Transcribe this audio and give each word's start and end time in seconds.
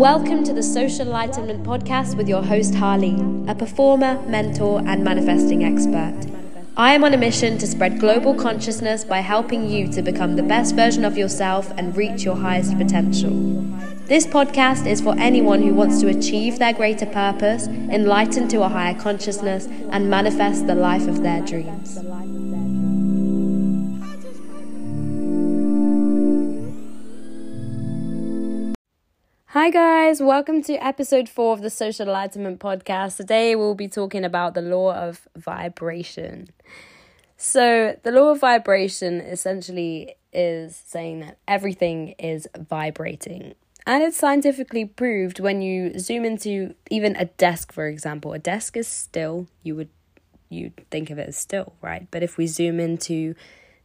Welcome 0.00 0.44
to 0.44 0.54
the 0.54 0.62
Social 0.62 1.02
Enlightenment 1.02 1.62
Podcast 1.62 2.16
with 2.16 2.26
your 2.26 2.42
host 2.42 2.72
Harleen, 2.72 3.46
a 3.50 3.54
performer, 3.54 4.18
mentor, 4.26 4.80
and 4.86 5.04
manifesting 5.04 5.62
expert. 5.62 6.26
I 6.74 6.94
am 6.94 7.04
on 7.04 7.12
a 7.12 7.18
mission 7.18 7.58
to 7.58 7.66
spread 7.66 8.00
global 8.00 8.34
consciousness 8.34 9.04
by 9.04 9.18
helping 9.18 9.68
you 9.68 9.92
to 9.92 10.00
become 10.00 10.36
the 10.36 10.42
best 10.42 10.74
version 10.74 11.04
of 11.04 11.18
yourself 11.18 11.70
and 11.76 11.94
reach 11.94 12.22
your 12.22 12.36
highest 12.36 12.78
potential. 12.78 13.30
This 14.06 14.26
podcast 14.26 14.86
is 14.86 15.02
for 15.02 15.14
anyone 15.18 15.60
who 15.60 15.74
wants 15.74 16.00
to 16.00 16.08
achieve 16.08 16.58
their 16.58 16.72
greater 16.72 17.04
purpose, 17.04 17.66
enlighten 17.66 18.48
to 18.48 18.62
a 18.62 18.70
higher 18.70 18.98
consciousness, 18.98 19.66
and 19.90 20.08
manifest 20.08 20.66
the 20.66 20.74
life 20.74 21.08
of 21.08 21.22
their 21.22 21.42
dreams. 21.42 21.98
Hi, 29.52 29.68
guys, 29.68 30.22
welcome 30.22 30.62
to 30.62 30.74
episode 30.74 31.28
four 31.28 31.54
of 31.54 31.60
the 31.60 31.70
Social 31.70 32.06
Enlightenment 32.06 32.60
Podcast. 32.60 33.16
Today, 33.16 33.56
we'll 33.56 33.74
be 33.74 33.88
talking 33.88 34.24
about 34.24 34.54
the 34.54 34.62
law 34.62 34.94
of 34.94 35.26
vibration. 35.34 36.50
So, 37.36 37.98
the 38.04 38.12
law 38.12 38.30
of 38.30 38.38
vibration 38.38 39.20
essentially 39.20 40.14
is 40.32 40.80
saying 40.86 41.18
that 41.22 41.38
everything 41.48 42.14
is 42.16 42.46
vibrating. 42.56 43.54
And 43.84 44.04
it's 44.04 44.18
scientifically 44.18 44.84
proved 44.84 45.40
when 45.40 45.62
you 45.62 45.98
zoom 45.98 46.24
into 46.24 46.76
even 46.88 47.16
a 47.16 47.24
desk, 47.24 47.72
for 47.72 47.88
example. 47.88 48.32
A 48.32 48.38
desk 48.38 48.76
is 48.76 48.86
still, 48.86 49.48
you 49.64 49.74
would 49.74 49.88
you 50.48 50.70
think 50.92 51.10
of 51.10 51.18
it 51.18 51.26
as 51.26 51.36
still, 51.36 51.72
right? 51.82 52.06
But 52.12 52.22
if 52.22 52.36
we 52.36 52.46
zoom 52.46 52.78
into 52.78 53.34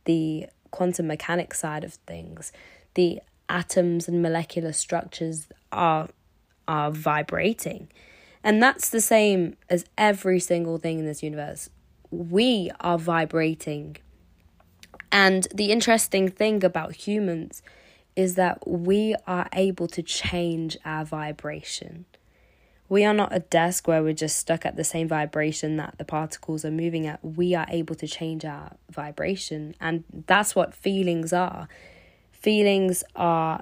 the 0.04 0.46
quantum 0.70 1.08
mechanics 1.08 1.58
side 1.58 1.84
of 1.84 1.96
things, 2.06 2.52
the 2.94 3.20
atoms 3.50 4.08
and 4.08 4.22
molecular 4.22 4.74
structures 4.74 5.48
are 5.72 6.10
are 6.68 6.92
vibrating. 6.92 7.88
And 8.44 8.62
that's 8.62 8.90
the 8.90 9.02
same 9.02 9.58
as 9.70 9.86
every 9.98 10.40
single 10.40 10.78
thing 10.78 11.00
in 11.00 11.06
this 11.06 11.24
universe. 11.24 11.70
We 12.12 12.72
are 12.80 12.98
vibrating. 12.98 13.98
And 15.12 15.48
the 15.54 15.72
interesting 15.72 16.30
thing 16.30 16.64
about 16.64 16.96
humans 17.08 17.62
is 18.16 18.36
that 18.36 18.68
we 18.68 19.16
are 19.28 19.48
able 19.54 19.88
to 19.88 20.02
change 20.02 20.78
our 20.86 21.04
vibration. 21.06 22.06
We 22.88 23.04
are 23.04 23.14
not 23.14 23.36
a 23.36 23.40
desk 23.40 23.88
where 23.88 24.04
we're 24.04 24.14
just 24.14 24.38
stuck 24.38 24.66
at 24.66 24.76
the 24.76 24.84
same 24.84 25.08
vibration 25.08 25.78
that 25.78 25.96
the 25.98 26.06
particles 26.06 26.64
are 26.64 26.72
moving 26.72 27.08
at. 27.08 27.24
We 27.26 27.56
are 27.56 27.66
able 27.70 27.96
to 27.96 28.08
change 28.08 28.46
our 28.46 28.76
vibration. 28.92 29.76
And 29.82 30.04
that's 30.28 30.56
what 30.56 30.76
feelings 30.76 31.34
are. 31.34 31.68
Feelings 32.32 33.04
are 33.16 33.62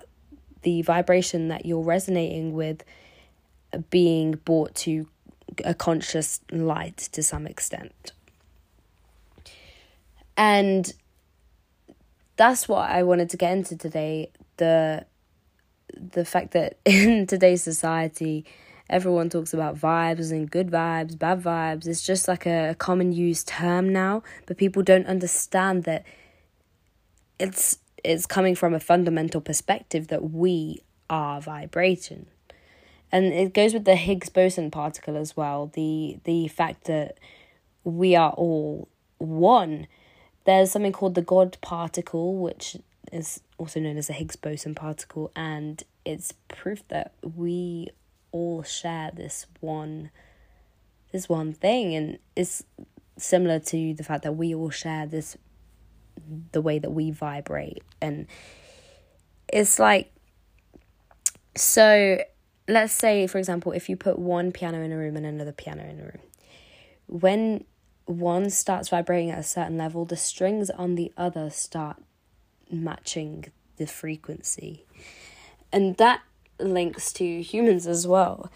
the 0.63 0.81
vibration 0.81 1.47
that 1.49 1.65
you're 1.65 1.83
resonating 1.83 2.53
with 2.53 2.83
being 3.89 4.31
brought 4.45 4.75
to 4.75 5.07
a 5.63 5.73
conscious 5.73 6.41
light 6.51 6.97
to 6.97 7.21
some 7.21 7.45
extent. 7.47 8.13
And 10.35 10.91
that's 12.35 12.67
what 12.67 12.89
I 12.89 13.03
wanted 13.03 13.29
to 13.31 13.37
get 13.37 13.53
into 13.53 13.77
today 13.77 14.31
the 14.57 15.05
the 15.95 16.25
fact 16.25 16.51
that 16.51 16.77
in 16.85 17.27
today's 17.27 17.61
society 17.61 18.45
everyone 18.89 19.29
talks 19.29 19.53
about 19.53 19.75
vibes 19.75 20.31
and 20.31 20.51
good 20.51 20.69
vibes, 20.69 21.17
bad 21.17 21.41
vibes. 21.41 21.87
It's 21.87 22.05
just 22.05 22.27
like 22.27 22.45
a 22.45 22.75
common 22.77 23.11
used 23.11 23.47
term 23.47 23.91
now, 23.91 24.23
but 24.45 24.57
people 24.57 24.83
don't 24.83 25.07
understand 25.07 25.85
that 25.85 26.05
it's 27.39 27.77
it's 28.03 28.25
coming 28.25 28.55
from 28.55 28.73
a 28.73 28.79
fundamental 28.79 29.41
perspective 29.41 30.07
that 30.07 30.31
we 30.31 30.81
are 31.09 31.41
vibration. 31.41 32.27
And 33.11 33.25
it 33.25 33.53
goes 33.53 33.73
with 33.73 33.85
the 33.85 33.95
Higgs 33.95 34.29
boson 34.29 34.71
particle 34.71 35.15
as 35.15 35.37
well, 35.37 35.71
the 35.73 36.17
the 36.23 36.47
fact 36.47 36.85
that 36.85 37.17
we 37.83 38.15
are 38.15 38.31
all 38.31 38.87
one. 39.17 39.87
There's 40.45 40.71
something 40.71 40.91
called 40.91 41.15
the 41.15 41.21
God 41.21 41.57
particle, 41.61 42.35
which 42.35 42.77
is 43.11 43.41
also 43.57 43.79
known 43.79 43.97
as 43.97 44.07
the 44.07 44.13
Higgs 44.13 44.35
boson 44.35 44.73
particle, 44.75 45.31
and 45.35 45.83
it's 46.03 46.33
proof 46.47 46.85
that 46.89 47.13
we 47.21 47.89
all 48.31 48.63
share 48.63 49.11
this 49.13 49.45
one 49.61 50.09
this 51.11 51.29
one 51.29 51.53
thing 51.53 51.93
and 51.93 52.17
it's 52.35 52.63
similar 53.17 53.59
to 53.59 53.93
the 53.93 54.03
fact 54.03 54.23
that 54.23 54.33
we 54.33 54.53
all 54.53 54.71
share 54.71 55.05
this 55.05 55.37
the 56.51 56.61
way 56.61 56.79
that 56.79 56.91
we 56.91 57.11
vibrate. 57.11 57.83
And 58.01 58.27
it's 59.51 59.79
like 59.79 60.11
so 61.55 62.19
let's 62.67 62.93
say 62.93 63.27
for 63.27 63.37
example 63.37 63.71
if 63.71 63.89
you 63.89 63.95
put 63.95 64.17
one 64.17 64.51
piano 64.51 64.81
in 64.81 64.91
a 64.91 64.97
room 64.97 65.15
and 65.17 65.25
another 65.25 65.51
piano 65.51 65.83
in 65.83 65.99
a 65.99 66.03
room 66.03 66.19
when 67.07 67.63
one 68.05 68.49
starts 68.49 68.89
vibrating 68.89 69.29
at 69.29 69.39
a 69.39 69.43
certain 69.43 69.77
level 69.77 70.05
the 70.05 70.17
strings 70.17 70.69
on 70.71 70.95
the 70.95 71.11
other 71.17 71.49
start 71.49 71.97
matching 72.71 73.45
the 73.77 73.85
frequency. 73.85 74.85
And 75.71 75.97
that 75.97 76.21
links 76.59 77.11
to 77.13 77.41
humans 77.41 77.87
as 77.87 78.05
well. 78.07 78.51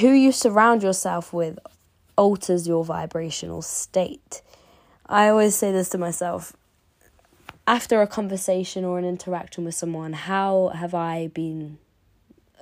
Who 0.00 0.10
you 0.10 0.32
surround 0.32 0.82
yourself 0.82 1.32
with 1.32 1.58
alters 2.16 2.68
your 2.68 2.84
vibrational 2.84 3.62
state 3.62 4.42
I 5.10 5.28
always 5.28 5.56
say 5.56 5.72
this 5.72 5.88
to 5.90 5.98
myself 5.98 6.56
after 7.66 8.02
a 8.02 8.06
conversation 8.06 8.84
or 8.84 8.98
an 8.98 9.04
interaction 9.04 9.64
with 9.64 9.74
someone, 9.74 10.12
how 10.12 10.72
have 10.74 10.94
I 10.94 11.28
been 11.28 11.78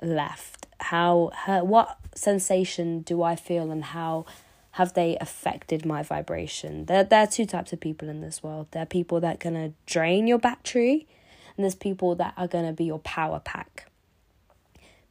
left? 0.01 0.67
How, 0.79 1.31
how 1.33 1.63
what 1.63 1.97
sensation 2.15 3.01
do 3.01 3.23
I 3.23 3.35
feel 3.35 3.71
and 3.71 3.83
how 3.85 4.25
have 4.71 4.93
they 4.93 5.17
affected 5.19 5.85
my 5.85 6.03
vibration? 6.03 6.85
There, 6.85 7.03
there 7.03 7.23
are 7.23 7.27
two 7.27 7.45
types 7.45 7.73
of 7.73 7.79
people 7.79 8.07
in 8.07 8.21
this 8.21 8.43
world. 8.43 8.67
There 8.71 8.83
are 8.83 8.87
people 8.87 9.19
that 9.21 9.35
are 9.35 9.49
going 9.49 9.55
to 9.55 9.73
drain 9.85 10.27
your 10.27 10.37
battery, 10.37 11.07
and 11.57 11.63
there's 11.63 11.75
people 11.75 12.13
that 12.15 12.33
are 12.37 12.47
going 12.47 12.65
to 12.65 12.73
be 12.73 12.85
your 12.85 12.99
power 12.99 13.39
pack. 13.39 13.89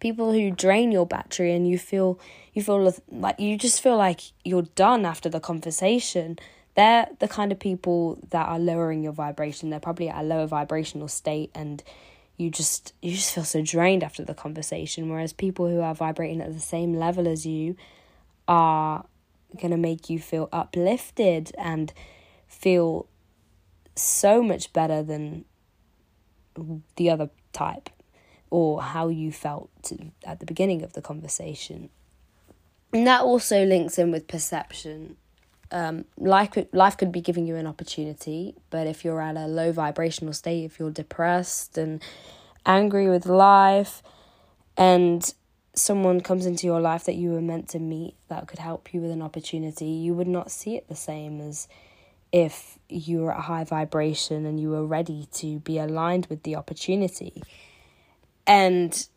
People 0.00 0.32
who 0.32 0.52
drain 0.52 0.92
your 0.92 1.06
battery 1.06 1.52
and 1.52 1.68
you 1.68 1.76
feel 1.76 2.20
you 2.54 2.62
feel 2.62 2.94
like 3.10 3.40
you 3.40 3.58
just 3.58 3.82
feel 3.82 3.96
like 3.96 4.20
you're 4.44 4.62
done 4.76 5.04
after 5.04 5.28
the 5.28 5.40
conversation 5.40 6.38
they're 6.78 7.08
the 7.18 7.26
kind 7.26 7.50
of 7.50 7.58
people 7.58 8.20
that 8.30 8.48
are 8.48 8.60
lowering 8.60 9.02
your 9.02 9.12
vibration. 9.12 9.68
They're 9.68 9.80
probably 9.80 10.08
at 10.08 10.22
a 10.22 10.24
lower 10.24 10.46
vibrational 10.46 11.08
state 11.08 11.50
and 11.52 11.82
you 12.36 12.50
just 12.50 12.94
you 13.02 13.14
just 13.14 13.34
feel 13.34 13.42
so 13.42 13.62
drained 13.62 14.04
after 14.04 14.24
the 14.24 14.32
conversation 14.32 15.10
whereas 15.10 15.32
people 15.32 15.68
who 15.68 15.80
are 15.80 15.92
vibrating 15.92 16.40
at 16.40 16.54
the 16.54 16.60
same 16.60 16.94
level 16.94 17.26
as 17.26 17.44
you 17.44 17.74
are 18.46 19.04
going 19.60 19.72
to 19.72 19.76
make 19.76 20.08
you 20.08 20.20
feel 20.20 20.48
uplifted 20.52 21.50
and 21.58 21.92
feel 22.46 23.08
so 23.96 24.40
much 24.40 24.72
better 24.72 25.02
than 25.02 25.44
the 26.94 27.10
other 27.10 27.28
type 27.52 27.90
or 28.50 28.80
how 28.82 29.08
you 29.08 29.32
felt 29.32 29.90
at 30.24 30.38
the 30.38 30.46
beginning 30.46 30.84
of 30.84 30.92
the 30.92 31.02
conversation. 31.02 31.90
And 32.92 33.04
that 33.08 33.22
also 33.22 33.64
links 33.64 33.98
in 33.98 34.12
with 34.12 34.28
perception 34.28 35.16
um, 35.70 36.04
life 36.16 36.50
could, 36.50 36.68
life 36.72 36.96
could 36.96 37.12
be 37.12 37.20
giving 37.20 37.46
you 37.46 37.56
an 37.56 37.66
opportunity, 37.66 38.54
but 38.70 38.86
if 38.86 39.04
you're 39.04 39.20
at 39.20 39.36
a 39.36 39.46
low 39.46 39.72
vibrational 39.72 40.32
state, 40.32 40.64
if 40.64 40.78
you're 40.78 40.90
depressed 40.90 41.76
and 41.76 42.02
angry 42.64 43.08
with 43.08 43.26
life, 43.26 44.02
and 44.76 45.34
someone 45.74 46.20
comes 46.20 46.46
into 46.46 46.66
your 46.66 46.80
life 46.80 47.04
that 47.04 47.14
you 47.14 47.30
were 47.30 47.40
meant 47.40 47.68
to 47.68 47.78
meet 47.78 48.14
that 48.28 48.46
could 48.46 48.58
help 48.58 48.92
you 48.92 49.00
with 49.00 49.10
an 49.10 49.22
opportunity, 49.22 49.86
you 49.86 50.14
would 50.14 50.28
not 50.28 50.50
see 50.50 50.76
it 50.76 50.88
the 50.88 50.96
same 50.96 51.40
as 51.40 51.68
if 52.32 52.78
you 52.88 53.20
were 53.20 53.34
at 53.34 53.42
high 53.42 53.64
vibration 53.64 54.44
and 54.44 54.60
you 54.60 54.70
were 54.70 54.84
ready 54.84 55.26
to 55.32 55.58
be 55.60 55.78
aligned 55.78 56.26
with 56.26 56.42
the 56.42 56.56
opportunity. 56.56 57.42
And 58.46 59.08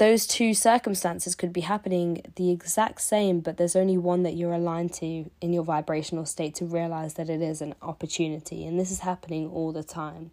those 0.00 0.26
two 0.26 0.54
circumstances 0.54 1.34
could 1.34 1.52
be 1.52 1.60
happening 1.60 2.22
the 2.36 2.50
exact 2.50 3.02
same, 3.02 3.40
but 3.40 3.58
there's 3.58 3.76
only 3.76 3.98
one 3.98 4.22
that 4.22 4.32
you're 4.32 4.54
aligned 4.54 4.94
to 4.94 5.30
in 5.42 5.52
your 5.52 5.62
vibrational 5.62 6.24
state 6.24 6.54
to 6.54 6.64
realize 6.64 7.14
that 7.14 7.28
it 7.28 7.42
is 7.42 7.60
an 7.60 7.74
opportunity. 7.82 8.64
And 8.64 8.80
this 8.80 8.90
is 8.90 9.00
happening 9.00 9.50
all 9.50 9.72
the 9.72 9.82
time. 9.82 10.30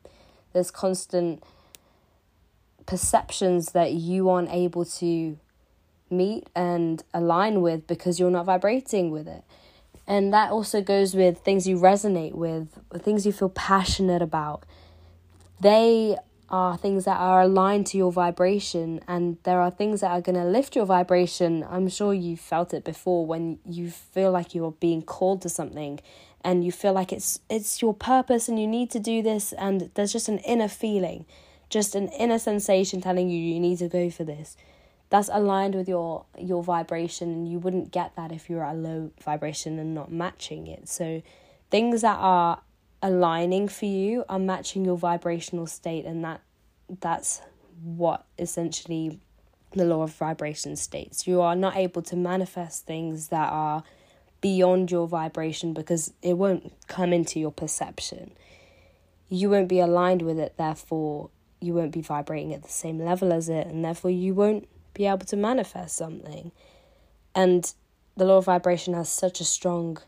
There's 0.54 0.72
constant 0.72 1.44
perceptions 2.86 3.74
that 3.74 3.92
you 3.92 4.30
aren't 4.30 4.50
able 4.52 4.86
to 4.86 5.38
meet 6.10 6.48
and 6.56 7.04
align 7.14 7.60
with 7.62 7.88
because 7.88 8.22
you're 8.22 8.32
not 8.32 8.46
vibrating 8.46 9.12
with 9.12 9.28
it. 9.28 9.44
And 10.08 10.34
that 10.34 10.50
also 10.50 10.82
goes 10.82 11.14
with 11.14 11.40
things 11.40 11.68
you 11.68 11.78
resonate 11.78 12.36
with, 12.36 12.70
things 13.00 13.26
you 13.26 13.34
feel 13.34 13.50
passionate 13.50 14.22
about. 14.22 14.64
They 15.60 16.16
are 16.50 16.78
things 16.78 17.06
that 17.06 17.18
are 17.18 17.42
aligned 17.42 17.88
to 17.88 17.98
your 17.98 18.12
vibration 18.12 19.02
and 19.08 19.38
there 19.44 19.60
are 19.60 19.72
things 19.72 20.02
that 20.02 20.12
are 20.12 20.22
going 20.22 20.36
to 20.36 20.46
lift 20.46 20.76
your 20.76 20.86
vibration. 20.86 21.66
I'm 21.70 21.90
sure 21.90 22.14
you 22.14 22.38
felt 22.38 22.74
it 22.74 22.84
before 22.84 23.26
when 23.26 23.60
you 23.66 23.90
feel 23.90 24.32
like 24.32 24.56
you're 24.56 24.72
being 24.72 25.02
called 25.02 25.42
to 25.42 25.50
something 25.50 26.00
and 26.42 26.64
you 26.64 26.72
feel 26.72 26.94
like 26.94 27.12
it's 27.12 27.40
it's 27.50 27.82
your 27.82 27.94
purpose 27.94 28.48
and 28.48 28.60
you 28.60 28.68
need 28.68 28.90
to 28.92 29.00
do 29.00 29.22
this 29.22 29.52
and 29.54 29.92
there's 29.96 30.14
just 30.14 30.30
an 30.30 30.40
inner 30.40 30.68
feeling 30.68 31.26
just 31.70 31.96
an 31.96 32.08
inner 32.10 32.40
sensation 32.40 33.02
telling 33.02 33.30
you 33.30 33.38
you 33.38 33.60
need 33.60 33.78
to 33.78 33.90
go 33.90 34.10
for 34.10 34.24
this 34.24 34.56
that's 35.10 35.30
aligned 35.34 35.76
with 35.76 35.90
your 35.90 36.26
your 36.38 36.64
vibration 36.64 37.30
and 37.30 37.50
you 37.50 37.60
wouldn't 37.60 37.92
get 37.92 38.16
that 38.16 38.32
if 38.32 38.50
you're 38.50 38.64
at 38.64 38.76
a 38.76 38.78
low 38.78 39.12
vibration 39.22 39.78
and 39.80 39.94
not 39.94 40.12
matching 40.12 40.68
it 40.68 40.88
so 40.88 41.22
things 41.70 42.02
that 42.02 42.18
are 42.20 42.62
aligning 43.02 43.68
for 43.68 43.86
you 43.86 44.24
are 44.28 44.40
matching 44.40 44.84
your 44.86 44.98
vibrational 44.98 45.68
state 45.68 46.06
and 46.06 46.24
that 46.24 46.42
that's 47.00 47.42
what 47.84 48.26
essentially 48.40 49.20
the 49.74 49.86
law 49.86 50.02
of 50.02 50.14
vibration 50.14 50.76
states 50.76 51.28
you 51.28 51.40
are 51.40 51.56
not 51.56 51.76
able 51.76 52.02
to 52.02 52.16
manifest 52.16 52.86
things 52.86 53.28
that 53.28 53.52
are 53.52 53.84
beyond 54.42 54.90
your 54.90 55.08
vibration 55.08 55.74
because 55.74 56.14
it 56.22 56.34
won't 56.34 56.74
come 56.88 57.14
into 57.14 57.40
your 57.40 57.52
perception 57.52 58.32
you 59.30 59.50
won't 59.50 59.68
be 59.68 59.80
aligned 59.80 60.22
with 60.22 60.40
it 60.40 60.56
therefore 60.58 61.30
you 61.60 61.74
won't 61.74 61.92
be 61.92 62.02
vibrating 62.02 62.54
at 62.54 62.64
the 62.64 62.70
same 62.70 63.00
level 63.00 63.32
as 63.32 63.50
it 63.50 63.68
and 63.68 63.84
therefore 63.84 64.12
you 64.12 64.34
won't 64.34 64.68
be 64.98 65.06
able 65.06 65.26
to 65.26 65.38
manifest 65.38 65.96
something. 65.96 66.52
And 67.36 67.72
the 68.18 68.26
law 68.26 68.38
of 68.38 68.46
vibration 68.46 68.96
has 68.96 69.10
such 69.10 69.40
a 69.40 69.46
strong 69.46 70.00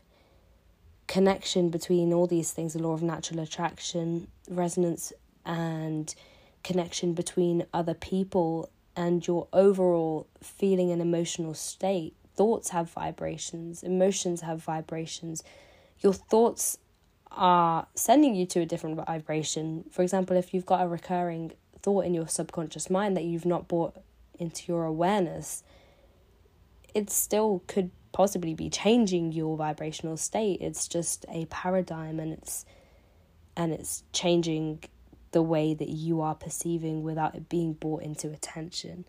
connection 1.10 1.70
between 1.70 2.12
all 2.12 2.28
these 2.28 2.52
things 2.52 2.74
the 2.74 2.78
law 2.78 2.92
of 2.92 3.02
natural 3.02 3.40
attraction, 3.40 4.28
resonance, 4.48 5.12
and 5.44 6.14
connection 6.62 7.14
between 7.14 7.66
other 7.74 7.94
people 7.94 8.70
and 8.94 9.26
your 9.26 9.48
overall 9.52 10.28
feeling 10.40 10.92
and 10.92 11.02
emotional 11.02 11.52
state. 11.52 12.14
Thoughts 12.36 12.70
have 12.70 12.90
vibrations, 12.90 13.82
emotions 13.82 14.42
have 14.42 14.62
vibrations. 14.62 15.42
Your 15.98 16.12
thoughts 16.12 16.78
are 17.32 17.88
sending 17.96 18.36
you 18.36 18.46
to 18.46 18.60
a 18.60 18.66
different 18.66 19.04
vibration. 19.04 19.86
For 19.90 20.02
example, 20.02 20.36
if 20.36 20.54
you've 20.54 20.64
got 20.64 20.80
a 20.80 20.86
recurring 20.86 21.50
thought 21.82 22.04
in 22.04 22.14
your 22.14 22.28
subconscious 22.28 22.88
mind 22.88 23.16
that 23.16 23.24
you've 23.24 23.44
not 23.44 23.66
brought 23.66 23.96
into 24.38 24.62
your 24.68 24.84
awareness, 24.84 25.64
it 26.94 27.10
still 27.10 27.64
could 27.66 27.90
possibly 28.12 28.54
be 28.54 28.70
changing 28.70 29.32
your 29.32 29.56
vibrational 29.56 30.16
state. 30.16 30.60
It's 30.60 30.88
just 30.88 31.24
a 31.28 31.46
paradigm 31.46 32.20
and 32.20 32.32
it's 32.32 32.64
and 33.56 33.72
it's 33.72 34.04
changing 34.12 34.84
the 35.32 35.42
way 35.42 35.74
that 35.74 35.88
you 35.88 36.20
are 36.20 36.34
perceiving 36.34 37.02
without 37.02 37.34
it 37.34 37.48
being 37.48 37.74
brought 37.74 38.02
into 38.02 38.28
attention. 38.28 39.04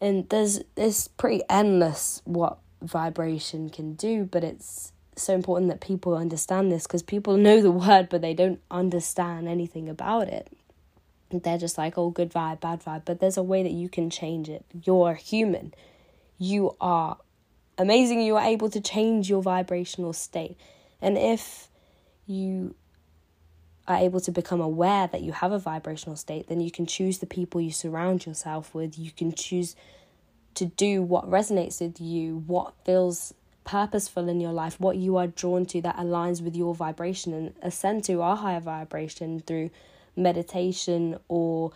And 0.00 0.28
there's 0.28 0.60
it's 0.76 1.08
pretty 1.08 1.42
endless 1.48 2.22
what 2.24 2.58
vibration 2.82 3.70
can 3.70 3.94
do, 3.94 4.24
but 4.24 4.44
it's 4.44 4.92
so 5.16 5.34
important 5.34 5.70
that 5.70 5.80
people 5.80 6.16
understand 6.16 6.72
this 6.72 6.86
because 6.86 7.02
people 7.02 7.36
know 7.36 7.62
the 7.62 7.70
word 7.86 8.08
but 8.08 8.20
they 8.20 8.34
don't 8.34 8.60
understand 8.70 9.46
anything 9.46 9.88
about 9.88 10.26
it 10.26 10.50
they're 11.42 11.58
just 11.58 11.78
like, 11.78 11.98
oh, 11.98 12.10
good 12.10 12.30
vibe, 12.30 12.60
bad 12.60 12.82
vibe. 12.82 13.02
But 13.04 13.20
there's 13.20 13.36
a 13.36 13.42
way 13.42 13.62
that 13.62 13.72
you 13.72 13.88
can 13.88 14.10
change 14.10 14.48
it. 14.48 14.64
You're 14.84 15.14
human. 15.14 15.74
You 16.38 16.76
are 16.80 17.18
amazing. 17.78 18.20
You 18.22 18.36
are 18.36 18.44
able 18.44 18.70
to 18.70 18.80
change 18.80 19.28
your 19.28 19.42
vibrational 19.42 20.12
state. 20.12 20.56
And 21.00 21.18
if 21.18 21.68
you 22.26 22.74
are 23.86 23.98
able 23.98 24.20
to 24.20 24.30
become 24.30 24.60
aware 24.60 25.06
that 25.08 25.22
you 25.22 25.32
have 25.32 25.52
a 25.52 25.58
vibrational 25.58 26.16
state, 26.16 26.48
then 26.48 26.60
you 26.60 26.70
can 26.70 26.86
choose 26.86 27.18
the 27.18 27.26
people 27.26 27.60
you 27.60 27.70
surround 27.70 28.24
yourself 28.24 28.74
with. 28.74 28.98
You 28.98 29.10
can 29.10 29.32
choose 29.32 29.76
to 30.54 30.66
do 30.66 31.02
what 31.02 31.28
resonates 31.28 31.80
with 31.80 32.00
you, 32.00 32.44
what 32.46 32.72
feels 32.84 33.34
purposeful 33.64 34.28
in 34.28 34.40
your 34.40 34.52
life, 34.52 34.78
what 34.78 34.96
you 34.96 35.16
are 35.16 35.26
drawn 35.26 35.66
to 35.66 35.80
that 35.82 35.96
aligns 35.96 36.42
with 36.42 36.54
your 36.54 36.74
vibration, 36.74 37.32
and 37.34 37.54
ascend 37.62 38.04
to 38.04 38.20
a 38.22 38.34
higher 38.34 38.60
vibration 38.60 39.40
through 39.40 39.70
meditation 40.16 41.18
or 41.28 41.72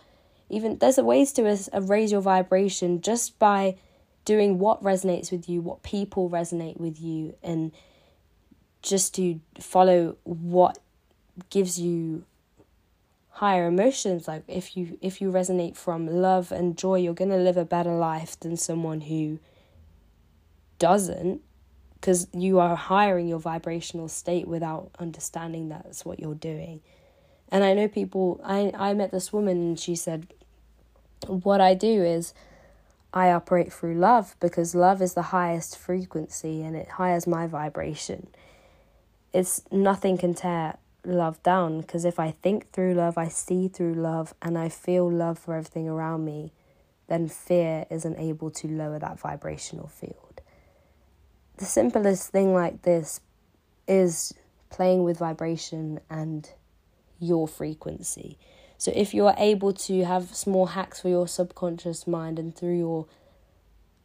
even 0.49 0.77
there's 0.77 0.97
a 0.97 1.03
ways 1.03 1.31
to 1.33 1.43
raise 1.81 2.11
your 2.11 2.21
vibration 2.21 3.01
just 3.01 3.37
by 3.37 3.75
doing 4.29 4.59
what 4.59 4.83
resonates 4.83 5.31
with 5.31 5.49
you, 5.49 5.59
what 5.59 5.81
people 5.81 6.29
resonate 6.29 6.79
with 6.79 7.01
you, 7.01 7.33
and 7.41 7.71
just 8.83 9.15
to 9.15 9.39
follow 9.59 10.17
what 10.23 10.77
gives 11.49 11.79
you 11.79 12.23
higher 13.29 13.65
emotions. 13.65 14.27
Like 14.27 14.43
if 14.47 14.77
you 14.77 14.99
if 15.01 15.19
you 15.19 15.31
resonate 15.31 15.75
from 15.75 16.05
love 16.05 16.51
and 16.51 16.77
joy 16.77 16.99
you're 16.99 17.15
going 17.15 17.31
to 17.31 17.37
live 17.37 17.57
a 17.57 17.65
better 17.65 17.95
life 17.95 18.39
than 18.39 18.55
someone 18.55 19.01
who 19.01 19.39
doesn't 20.77 21.41
because 21.95 22.27
you 22.31 22.59
are 22.59 22.75
hiring 22.75 23.27
your 23.27 23.39
vibrational 23.39 24.09
state 24.09 24.47
without 24.47 24.91
understanding 24.99 25.69
that's 25.69 26.05
what 26.05 26.19
you're 26.19 26.35
doing. 26.35 26.81
And 27.51 27.63
I 27.63 27.73
know 27.73 27.87
people, 27.87 28.39
I, 28.43 28.71
I 28.77 28.93
met 28.93 29.09
this 29.09 29.33
woman 29.33 29.57
and 29.57 29.79
she 29.79 29.95
said, 29.95 30.27
What 31.25 31.61
I 31.61 31.73
do 31.73 32.03
is 32.03 32.35
I 33.13 33.31
operate 33.31 33.73
through 33.73 33.95
love 33.95 34.35
because 34.39 34.75
love 34.75 35.01
is 35.01 35.13
the 35.13 35.23
highest 35.23 35.77
frequency 35.77 36.61
and 36.61 36.75
it 36.75 36.87
hires 36.89 37.25
my 37.25 37.47
vibration. 37.47 38.27
It's 39.33 39.63
nothing 39.71 40.17
can 40.17 40.33
tear 40.35 40.77
love 41.03 41.41
down 41.43 41.81
because 41.81 42.05
if 42.05 42.19
I 42.19 42.31
think 42.31 42.71
through 42.71 42.93
love, 42.93 43.17
I 43.17 43.27
see 43.27 43.67
through 43.67 43.95
love, 43.95 44.33
and 44.41 44.57
I 44.57 44.69
feel 44.69 45.09
love 45.09 45.39
for 45.39 45.55
everything 45.55 45.87
around 45.87 46.25
me, 46.25 46.51
then 47.07 47.27
fear 47.27 47.85
isn't 47.89 48.19
able 48.19 48.51
to 48.51 48.67
lower 48.67 48.99
that 48.99 49.19
vibrational 49.19 49.87
field. 49.87 50.41
The 51.57 51.65
simplest 51.65 52.31
thing 52.31 52.53
like 52.53 52.83
this 52.83 53.21
is 53.87 54.33
playing 54.69 55.03
with 55.03 55.17
vibration 55.17 55.99
and 56.09 56.49
your 57.19 57.47
frequency. 57.47 58.37
So 58.79 58.93
if 58.95 59.13
you're 59.13 59.35
able 59.37 59.73
to 59.73 60.05
have 60.05 60.33
small 60.33 60.67
hacks 60.67 61.01
for 61.01 61.09
your 61.09 61.27
subconscious 61.27 62.07
mind 62.07 62.39
and 62.39 62.55
through 62.55 62.77
your 62.77 63.07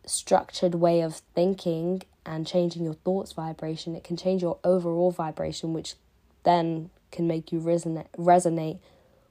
structured 0.05 0.75
way 0.75 1.01
of 1.01 1.23
thinking 1.33 2.03
and 2.27 2.45
changing 2.45 2.85
your 2.85 2.95
thoughts 2.95 3.33
vibration, 3.33 3.95
it 3.95 4.03
can 4.03 4.17
change 4.17 4.43
your 4.43 4.59
overall 4.65 5.13
vibration, 5.13 5.73
which 5.75 5.95
then 6.43 6.91
can 7.13 7.29
make 7.29 7.53
you 7.53 7.61
resonate 7.61 8.09
resonate 8.19 8.81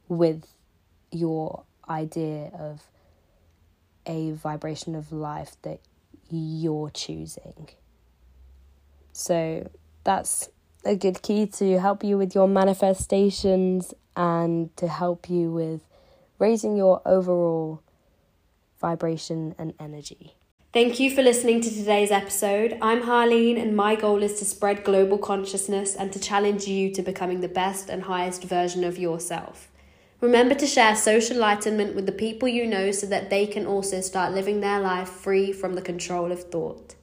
with 0.08 0.48
your 1.12 1.64
idea 1.90 2.50
of 2.58 2.84
a 4.06 4.32
vibration 4.32 4.96
of 4.96 5.12
life 5.12 5.58
that 5.64 5.82
you're 6.30 6.90
choosing. 6.90 7.68
So 9.12 9.70
that's 10.06 10.48
a 10.86 10.96
good 10.96 11.22
key 11.22 11.48
to 11.48 11.82
help 11.82 12.02
you 12.02 12.18
with 12.18 12.34
your 12.34 12.48
manifestations 12.48 13.94
and 14.16 14.76
to 14.78 14.88
help 14.88 15.30
you 15.30 15.52
with 15.52 15.82
raising 16.40 16.76
your 16.76 17.02
overall 17.06 17.82
vibration 18.80 19.56
and 19.58 19.74
energy. 19.80 20.36
Thank 20.74 21.00
you 21.00 21.12
for 21.12 21.22
listening 21.22 21.62
to 21.62 21.70
today's 21.70 22.10
episode. 22.10 22.78
I'm 22.82 23.04
Harleen, 23.04 23.62
and 23.62 23.76
my 23.76 23.96
goal 23.96 24.24
is 24.24 24.40
to 24.40 24.46
spread 24.46 24.84
global 24.84 25.20
consciousness 25.20 25.96
and 25.96 26.12
to 26.12 26.20
challenge 26.20 26.66
you 26.66 26.92
to 26.94 27.04
becoming 27.04 27.42
the 27.42 27.48
best 27.48 27.90
and 27.90 28.02
highest 28.02 28.44
version 28.44 28.84
of 28.84 28.98
yourself. 28.98 29.70
Remember 30.20 30.56
to 30.56 30.66
share 30.66 30.96
social 30.96 31.36
enlightenment 31.36 31.96
with 31.96 32.08
the 32.08 32.12
people 32.12 32.48
you 32.48 32.66
know 32.66 32.92
so 32.92 33.06
that 33.06 33.30
they 33.30 33.46
can 33.46 33.68
also 33.68 34.02
start 34.02 34.34
living 34.34 34.62
their 34.62 34.80
life 34.80 35.10
free 35.10 35.54
from 35.54 35.76
the 35.76 35.82
control 35.82 36.32
of 36.32 36.44
thought. 36.50 36.96